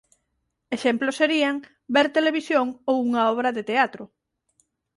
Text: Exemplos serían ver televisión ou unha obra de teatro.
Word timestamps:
Exemplos 0.77 1.17
serían 1.21 1.55
ver 1.95 2.07
televisión 2.17 2.67
ou 2.89 2.95
unha 3.07 3.21
obra 3.33 3.49
de 3.57 3.63
teatro. 3.69 4.03